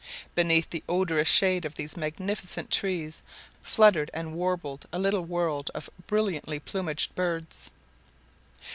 [0.33, 3.21] Beneath the odorous shade of these magnificent trees
[3.61, 7.69] fluttered and warbled a little world of brilliantly plumaged birds.